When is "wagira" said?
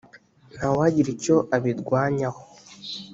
0.77-1.09